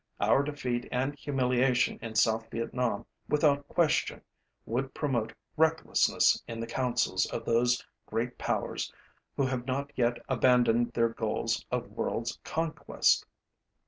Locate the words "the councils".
6.59-7.27